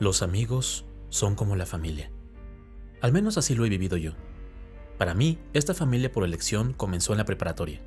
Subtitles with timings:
[0.00, 2.12] Los amigos son como la familia.
[3.00, 4.12] Al menos así lo he vivido yo.
[4.96, 7.82] Para mí, esta familia por elección comenzó en la preparatoria.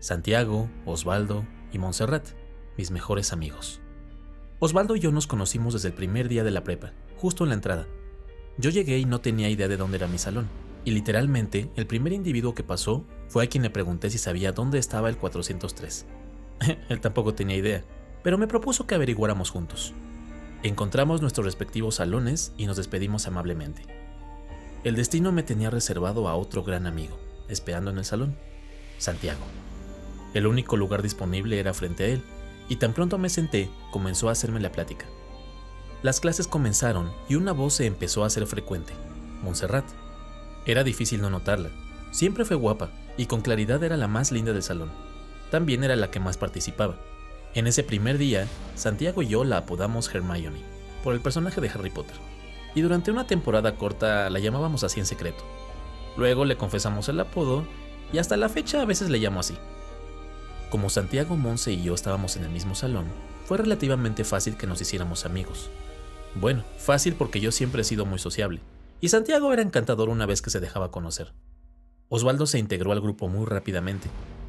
[0.00, 2.26] Santiago, Osvaldo y Montserrat,
[2.78, 3.82] mis mejores amigos.
[4.60, 7.56] Osvaldo y yo nos conocimos desde el primer día de la prepa, justo en la
[7.56, 7.86] entrada.
[8.56, 10.48] Yo llegué y no tenía idea de dónde era mi salón,
[10.86, 14.78] y literalmente el primer individuo que pasó fue a quien le pregunté si sabía dónde
[14.78, 16.06] estaba el 403.
[16.88, 17.84] Él tampoco tenía idea,
[18.22, 19.92] pero me propuso que averiguáramos juntos.
[20.64, 23.82] Encontramos nuestros respectivos salones y nos despedimos amablemente.
[24.84, 28.36] El destino me tenía reservado a otro gran amigo, esperando en el salón,
[28.98, 29.40] Santiago.
[30.34, 32.22] El único lugar disponible era frente a él,
[32.68, 35.06] y tan pronto me senté, comenzó a hacerme la plática.
[36.02, 38.92] Las clases comenzaron y una voz se empezó a hacer frecuente,
[39.42, 39.84] Montserrat.
[40.64, 41.70] Era difícil no notarla.
[42.12, 44.92] Siempre fue guapa y con claridad era la más linda del salón.
[45.50, 46.98] También era la que más participaba.
[47.54, 50.62] En ese primer día, Santiago y yo la apodamos Hermione,
[51.04, 52.16] por el personaje de Harry Potter,
[52.74, 55.44] y durante una temporada corta la llamábamos así en secreto.
[56.16, 57.66] Luego le confesamos el apodo
[58.10, 59.54] y hasta la fecha a veces le llamo así.
[60.70, 63.04] Como Santiago, Monse y yo estábamos en el mismo salón,
[63.44, 65.68] fue relativamente fácil que nos hiciéramos amigos.
[66.34, 68.60] Bueno, fácil porque yo siempre he sido muy sociable,
[69.02, 71.34] y Santiago era encantador una vez que se dejaba conocer.
[72.08, 74.08] Osvaldo se integró al grupo muy rápidamente.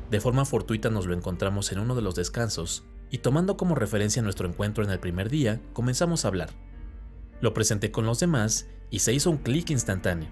[0.10, 4.24] De forma fortuita nos lo encontramos en uno de los descansos y tomando como referencia
[4.24, 6.50] nuestro encuentro en el primer día, comenzamos a hablar.
[7.42, 10.30] Lo presenté con los demás y se hizo un clic instantáneo.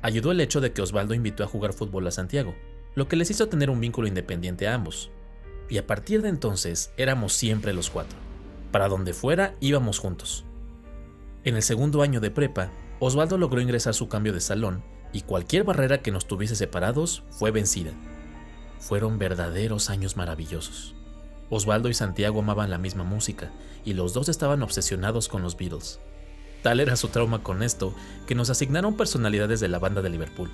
[0.00, 2.54] Ayudó el hecho de que Osvaldo invitó a jugar fútbol a Santiago,
[2.94, 5.10] lo que les hizo tener un vínculo independiente a ambos.
[5.68, 8.16] Y a partir de entonces éramos siempre los cuatro.
[8.72, 10.46] Para donde fuera íbamos juntos.
[11.44, 15.64] En el segundo año de prepa, Osvaldo logró ingresar su cambio de salón y cualquier
[15.64, 17.92] barrera que nos tuviese separados fue vencida.
[18.78, 20.94] Fueron verdaderos años maravillosos.
[21.54, 23.52] Osvaldo y Santiago amaban la misma música
[23.84, 26.00] y los dos estaban obsesionados con los Beatles.
[26.62, 27.94] Tal era su trauma con esto
[28.26, 30.50] que nos asignaron personalidades de la banda de Liverpool.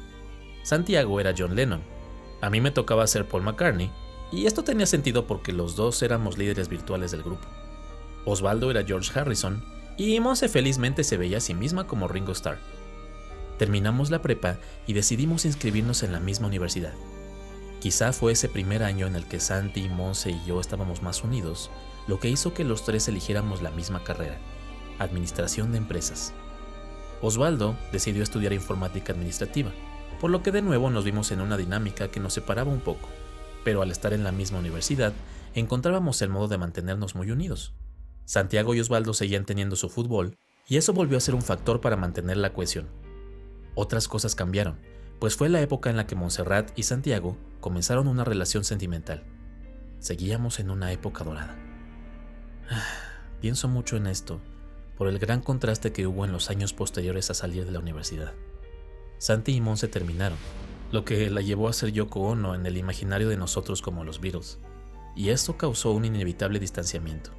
[0.62, 1.82] Santiago era John Lennon,
[2.40, 3.90] a mí me tocaba ser Paul McCartney,
[4.32, 7.46] y esto tenía sentido porque los dos éramos líderes virtuales del grupo.
[8.24, 9.64] Osvaldo era George Harrison
[9.96, 12.58] y Monse felizmente se veía a sí misma como Ringo Starr.
[13.58, 14.56] Terminamos la prepa
[14.86, 16.94] y decidimos inscribirnos en la misma universidad.
[17.80, 21.70] Quizá fue ese primer año en el que Santi, Monse y yo estábamos más unidos,
[22.06, 24.38] lo que hizo que los tres eligiéramos la misma carrera,
[24.98, 26.34] Administración de Empresas.
[27.22, 29.72] Osvaldo decidió estudiar informática administrativa,
[30.20, 33.08] por lo que de nuevo nos vimos en una dinámica que nos separaba un poco,
[33.64, 35.14] pero al estar en la misma universidad,
[35.54, 37.72] encontrábamos el modo de mantenernos muy unidos.
[38.26, 40.36] Santiago y Osvaldo seguían teniendo su fútbol,
[40.68, 42.88] y eso volvió a ser un factor para mantener la cohesión.
[43.74, 44.78] Otras cosas cambiaron,
[45.20, 49.22] pues fue la época en la que Montserrat y Santiago comenzaron una relación sentimental.
[49.98, 51.56] Seguíamos en una época dorada.
[53.42, 54.40] Pienso mucho en esto,
[54.96, 58.32] por el gran contraste que hubo en los años posteriores a salir de la universidad.
[59.18, 60.38] Santi y Mon se terminaron,
[60.90, 64.22] lo que la llevó a ser Yoko Ono en el imaginario de nosotros como los
[64.22, 64.58] Beatles,
[65.14, 67.30] y esto causó un inevitable distanciamiento.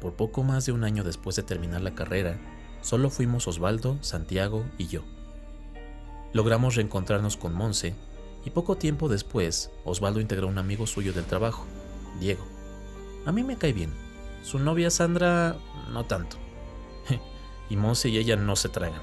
[0.00, 2.40] Por poco más de un año después de terminar la carrera,
[2.80, 5.04] solo fuimos Osvaldo, Santiago y yo.
[6.32, 7.94] Logramos reencontrarnos con Monse
[8.44, 11.66] y poco tiempo después Osvaldo integró a un amigo suyo del trabajo,
[12.20, 12.46] Diego.
[13.26, 13.92] A mí me cae bien.
[14.42, 15.56] Su novia Sandra
[15.92, 16.38] no tanto.
[17.68, 19.02] y Monse y ella no se tragan.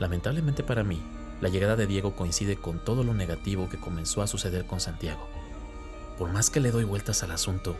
[0.00, 1.00] Lamentablemente para mí,
[1.40, 5.28] la llegada de Diego coincide con todo lo negativo que comenzó a suceder con Santiago.
[6.18, 7.76] Por más que le doy vueltas al asunto,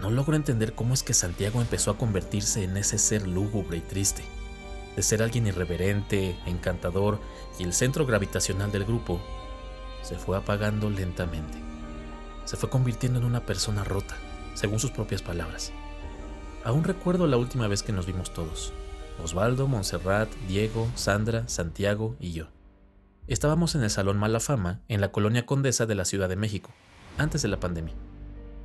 [0.00, 3.80] no logro entender cómo es que Santiago empezó a convertirse en ese ser lúgubre y
[3.80, 4.22] triste
[4.98, 7.20] de ser alguien irreverente, encantador
[7.56, 9.20] y el centro gravitacional del grupo,
[10.02, 11.56] se fue apagando lentamente.
[12.46, 14.16] Se fue convirtiendo en una persona rota,
[14.54, 15.72] según sus propias palabras.
[16.64, 18.72] Aún recuerdo la última vez que nos vimos todos.
[19.22, 22.48] Osvaldo, Montserrat, Diego, Sandra, Santiago y yo.
[23.28, 26.70] Estábamos en el Salón Mala Fama, en la colonia Condesa de la Ciudad de México,
[27.18, 27.94] antes de la pandemia.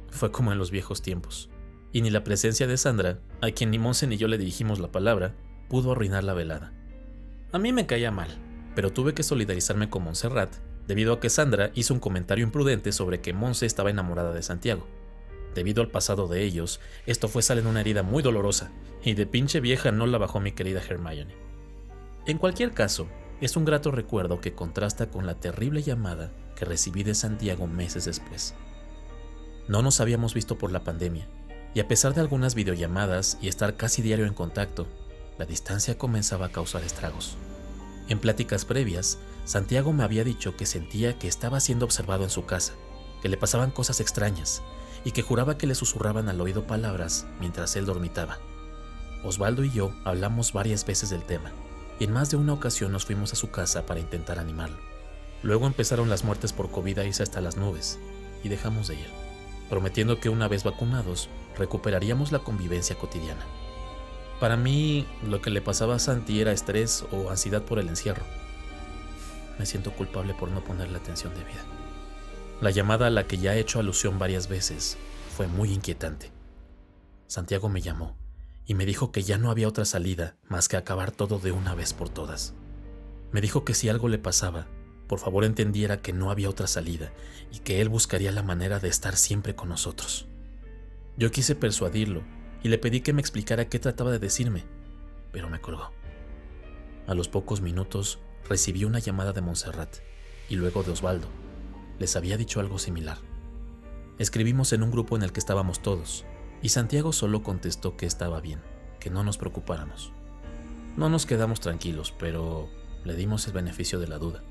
[0.10, 1.52] Fue como en los viejos tiempos.
[1.92, 4.92] Y ni la presencia de Sandra, a quien ni Monse ni yo le dirigimos la
[4.92, 5.36] palabra,
[5.74, 6.72] pudo arruinar la velada.
[7.52, 8.30] A mí me caía mal,
[8.76, 10.54] pero tuve que solidarizarme con Montserrat
[10.86, 14.86] debido a que Sandra hizo un comentario imprudente sobre que Monse estaba enamorada de Santiago.
[15.56, 18.72] Debido al pasado de ellos, esto fue sal en una herida muy dolorosa,
[19.04, 21.34] y de pinche vieja no la bajó mi querida Hermione.
[22.28, 23.08] En cualquier caso,
[23.42, 28.06] es un grato recuerdo que contrasta con la terrible llamada que recibí de Santiago meses
[28.06, 28.54] después.
[29.68, 31.28] No nos habíamos visto por la pandemia,
[31.74, 34.88] y a pesar de algunas videollamadas y estar casi diario en contacto,
[35.38, 37.38] la distancia comenzaba a causar estragos.
[38.08, 42.46] En pláticas previas, Santiago me había dicho que sentía que estaba siendo observado en su
[42.46, 42.74] casa,
[43.22, 44.62] que le pasaban cosas extrañas
[45.06, 48.40] y que juraba que le susurraban al oído palabras mientras él dormitaba.
[49.24, 51.52] Osvaldo y yo hablamos varias veces del tema,
[52.00, 54.78] y en más de una ocasión nos fuimos a su casa para intentar animarlo.
[55.42, 58.00] Luego empezaron las muertes por COVID a irse hasta las nubes,
[58.44, 59.08] y dejamos de ir,
[59.70, 63.46] prometiendo que una vez vacunados, recuperaríamos la convivencia cotidiana.
[64.44, 68.26] Para mí, lo que le pasaba a Santi era estrés o ansiedad por el encierro.
[69.58, 71.64] Me siento culpable por no ponerle atención de vida.
[72.60, 74.98] La llamada a la que ya he hecho alusión varias veces
[75.38, 76.30] fue muy inquietante.
[77.28, 78.18] Santiago me llamó
[78.66, 81.74] y me dijo que ya no había otra salida más que acabar todo de una
[81.74, 82.54] vez por todas.
[83.32, 84.68] Me dijo que si algo le pasaba,
[85.08, 87.14] por favor entendiera que no había otra salida
[87.50, 90.28] y que él buscaría la manera de estar siempre con nosotros.
[91.16, 92.24] Yo quise persuadirlo
[92.64, 94.64] y le pedí que me explicara qué trataba de decirme,
[95.32, 95.92] pero me colgó.
[97.06, 99.98] A los pocos minutos recibí una llamada de Montserrat
[100.50, 101.28] y luego de Osvaldo.
[102.00, 103.18] Les había dicho algo similar.
[104.18, 106.26] Escribimos en un grupo en el que estábamos todos,
[106.62, 108.62] y Santiago solo contestó que estaba bien,
[109.00, 110.14] que no nos preocupáramos.
[110.96, 112.70] No nos quedamos tranquilos, pero
[113.04, 114.44] le dimos el beneficio de la duda.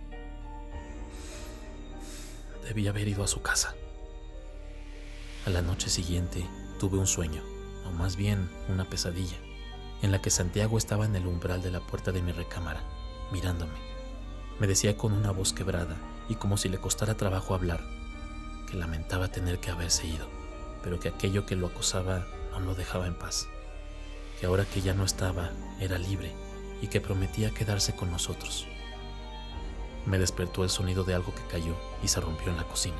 [2.65, 3.75] Debía haber ido a su casa.
[5.47, 6.47] A la noche siguiente
[6.79, 7.43] tuve un sueño,
[7.87, 9.37] o más bien una pesadilla,
[10.03, 12.83] en la que Santiago estaba en el umbral de la puerta de mi recámara,
[13.33, 13.73] mirándome.
[14.59, 15.97] Me decía con una voz quebrada
[16.29, 17.81] y como si le costara trabajo hablar,
[18.71, 20.43] que lamentaba tener que haberse ido
[20.83, 23.49] pero que aquello que lo acosaba no lo dejaba en paz,
[24.39, 25.51] que ahora que ya no estaba
[25.81, 26.33] era libre
[26.83, 28.67] y que prometía quedarse con nosotros.
[30.05, 32.99] Me despertó el sonido de algo que cayó y se rompió en la cocina.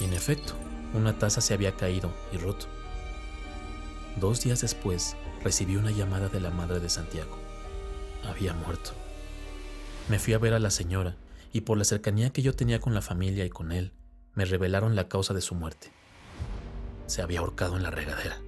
[0.00, 0.54] Y en efecto,
[0.92, 2.66] una taza se había caído y roto.
[4.16, 7.36] Dos días después, recibí una llamada de la madre de Santiago.
[8.24, 8.92] Había muerto.
[10.08, 11.16] Me fui a ver a la señora
[11.52, 13.92] y por la cercanía que yo tenía con la familia y con él,
[14.34, 15.90] me revelaron la causa de su muerte
[17.06, 18.40] se había ahorcado en la regadera.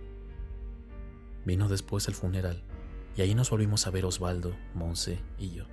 [1.44, 2.62] Vino después el funeral
[3.16, 5.64] y ahí nos volvimos a ver Osvaldo, Monse y yo.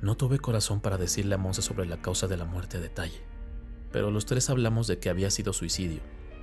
[0.00, 3.20] No tuve corazón para decirle a Monse sobre la causa de la muerte a detalle,
[3.92, 6.00] pero los tres hablamos de que había sido suicidio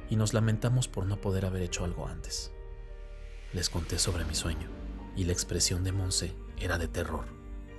[0.09, 2.51] y nos lamentamos por no poder haber hecho algo antes.
[3.55, 4.67] Les conté sobre mi sueño
[5.15, 7.23] y la expresión de Monse era de terror,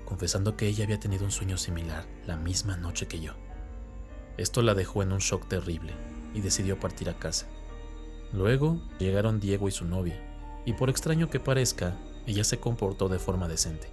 [0.06, 3.34] confesando que ella había tenido un sueño similar la misma noche que yo.
[4.38, 5.93] Esto la dejó en un shock terrible
[6.32, 7.46] y decidió partir a casa.
[8.32, 10.19] Luego llegaron Diego y su novia,
[10.64, 11.94] y por extraño que parezca,
[12.26, 13.90] ella se comportó de forma decente.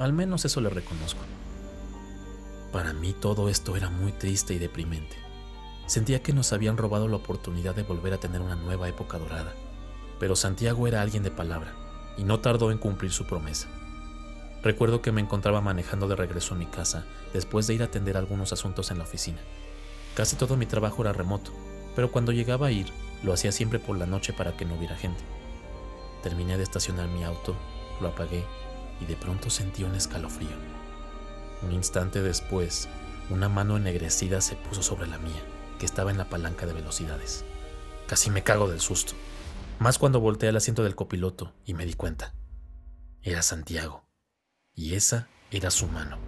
[0.00, 1.20] Al menos eso le reconozco.
[2.72, 5.14] Para mí todo esto era muy triste y deprimente.
[5.86, 9.54] Sentía que nos habían robado la oportunidad de volver a tener una nueva época dorada.
[10.20, 11.72] Pero Santiago era alguien de palabra,
[12.16, 13.66] y no tardó en cumplir su promesa.
[14.62, 18.16] Recuerdo que me encontraba manejando de regreso a mi casa después de ir a atender
[18.16, 19.40] algunos asuntos en la oficina.
[20.14, 21.50] Casi todo mi trabajo era remoto,
[21.96, 22.86] pero cuando llegaba a ir,
[23.22, 25.22] lo hacía siempre por la noche para que no hubiera gente.
[26.22, 27.56] Terminé de estacionar mi auto,
[28.02, 28.44] lo apagué
[29.00, 30.50] y de pronto sentí un escalofrío.
[31.62, 32.88] Un instante después,
[33.30, 35.42] una mano ennegrecida se puso sobre la mía,
[35.78, 37.44] que estaba en la palanca de velocidades.
[38.06, 39.14] Casi me cago del susto,
[39.80, 42.34] más cuando volteé al asiento del copiloto y me di cuenta.
[43.22, 44.04] Era Santiago,
[44.74, 46.18] y esa era su mano.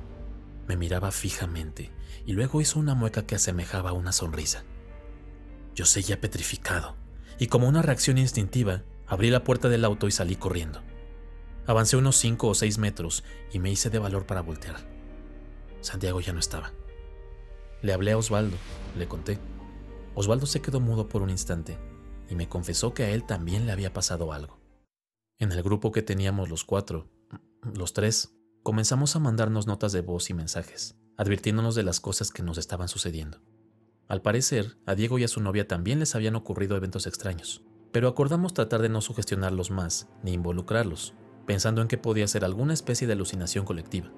[0.66, 1.90] Me miraba fijamente
[2.24, 4.64] y luego hizo una mueca que asemejaba a una sonrisa.
[5.74, 6.96] Yo seguía petrificado,
[7.38, 10.80] y como una reacción instintiva, abrí la puerta del auto y salí corriendo.
[11.66, 13.22] Avancé unos cinco o seis metros
[13.52, 14.76] y me hice de valor para voltear.
[15.82, 16.72] Santiago ya no estaba.
[17.82, 18.56] Le hablé a Osvaldo,
[18.96, 19.38] le conté.
[20.14, 21.76] Osvaldo se quedó mudo por un instante
[22.32, 24.58] y me confesó que a él también le había pasado algo.
[25.38, 27.10] En el grupo que teníamos los cuatro,
[27.74, 32.42] los tres, comenzamos a mandarnos notas de voz y mensajes, advirtiéndonos de las cosas que
[32.42, 33.42] nos estaban sucediendo.
[34.08, 37.62] Al parecer, a Diego y a su novia también les habían ocurrido eventos extraños,
[37.92, 41.12] pero acordamos tratar de no sugestionarlos más ni involucrarlos,
[41.46, 44.10] pensando en que podía ser alguna especie de alucinación colectiva.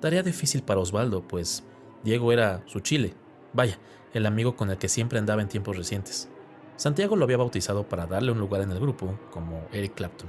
[0.00, 1.62] Tarea difícil para Osvaldo, pues
[2.02, 3.14] Diego era su chile,
[3.52, 3.78] vaya,
[4.12, 6.28] el amigo con el que siempre andaba en tiempos recientes.
[6.76, 10.28] Santiago lo había bautizado para darle un lugar en el grupo, como Eric Clapton.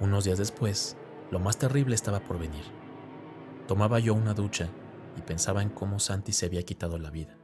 [0.00, 0.96] Unos días después,
[1.30, 2.64] lo más terrible estaba por venir.
[3.68, 4.70] Tomaba yo una ducha
[5.16, 7.36] y pensaba en cómo Santi se había quitado la vida.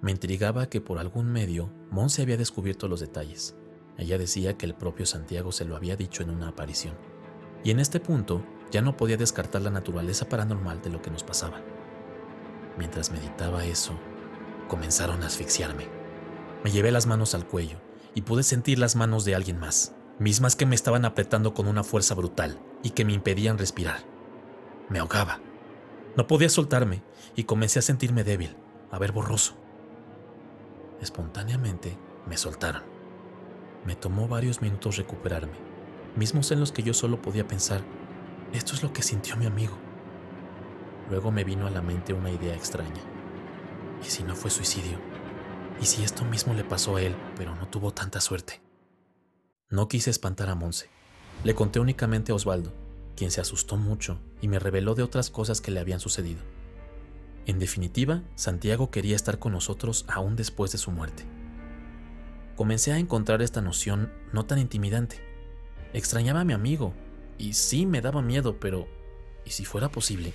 [0.00, 3.56] Me intrigaba que por algún medio Monse había descubierto los detalles.
[3.98, 6.94] Ella decía que el propio Santiago se lo había dicho en una aparición.
[7.64, 11.24] Y en este punto ya no podía descartar la naturaleza paranormal de lo que nos
[11.24, 11.60] pasaba.
[12.78, 13.92] Mientras meditaba eso,
[14.68, 15.99] comenzaron a asfixiarme.
[16.62, 17.78] Me llevé las manos al cuello
[18.14, 21.84] y pude sentir las manos de alguien más, mismas que me estaban apretando con una
[21.84, 24.00] fuerza brutal y que me impedían respirar.
[24.90, 25.40] Me ahogaba.
[26.16, 27.02] No podía soltarme
[27.34, 28.56] y comencé a sentirme débil,
[28.90, 29.54] a ver borroso.
[31.00, 32.82] Espontáneamente me soltaron.
[33.86, 35.56] Me tomó varios minutos recuperarme,
[36.16, 37.80] mismos en los que yo solo podía pensar,
[38.52, 39.78] esto es lo que sintió mi amigo.
[41.08, 43.00] Luego me vino a la mente una idea extraña.
[44.02, 44.98] ¿Y si no fue suicidio?
[45.80, 48.60] ¿Y si esto mismo le pasó a él, pero no tuvo tanta suerte?
[49.70, 50.90] No quise espantar a Monse.
[51.42, 52.72] Le conté únicamente a Osvaldo,
[53.16, 56.42] quien se asustó mucho y me reveló de otras cosas que le habían sucedido.
[57.46, 61.24] En definitiva, Santiago quería estar con nosotros aún después de su muerte.
[62.56, 65.24] Comencé a encontrar esta noción no tan intimidante.
[65.94, 66.92] Extrañaba a mi amigo,
[67.38, 68.86] y sí me daba miedo, pero
[69.46, 70.34] ¿y si fuera posible?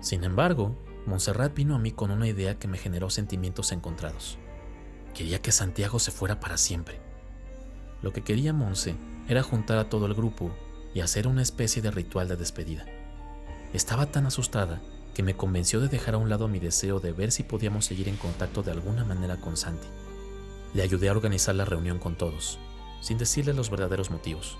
[0.00, 0.76] Sin embargo,
[1.06, 4.38] Montserrat vino a mí con una idea que me generó sentimientos encontrados.
[5.14, 7.00] Quería que Santiago se fuera para siempre.
[8.02, 8.96] Lo que quería Monse
[9.28, 10.52] era juntar a todo el grupo
[10.94, 12.84] y hacer una especie de ritual de despedida.
[13.72, 14.80] Estaba tan asustada
[15.14, 18.08] que me convenció de dejar a un lado mi deseo de ver si podíamos seguir
[18.08, 19.88] en contacto de alguna manera con Santi.
[20.74, 22.58] Le ayudé a organizar la reunión con todos,
[23.00, 24.56] sin decirle los verdaderos motivos.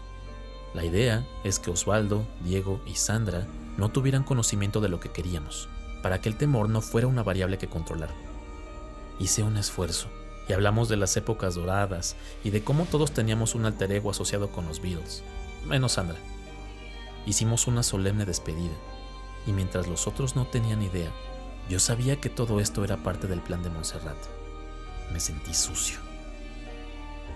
[0.75, 5.68] La idea es que Osvaldo, Diego y Sandra no tuvieran conocimiento de lo que queríamos,
[6.02, 8.11] para que el temor no fuera una variable que controlar.
[9.19, 10.09] Hice un esfuerzo
[10.49, 14.50] y hablamos de las épocas doradas y de cómo todos teníamos un alter ego asociado
[14.50, 15.23] con los Beatles,
[15.66, 16.19] menos Sandra.
[17.26, 18.75] Hicimos una solemne despedida
[19.47, 21.11] y mientras los otros no tenían idea,
[21.69, 24.19] yo sabía que todo esto era parte del plan de Montserrat.
[25.12, 25.99] Me sentí sucio.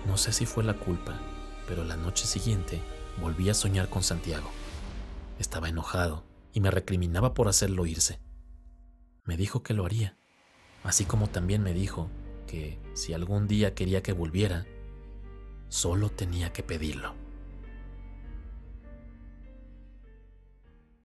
[0.06, 1.18] No sé si fue la culpa,
[1.68, 2.80] pero la noche siguiente
[3.21, 4.50] volví a soñar con Santiago.
[5.38, 8.23] Estaba enojado y me recriminaba por hacerlo irse.
[9.24, 10.16] Me dijo que lo haría,
[10.82, 12.10] así como también me dijo
[12.46, 14.66] que si algún día quería que volviera,
[15.68, 17.23] solo tenía que pedirlo.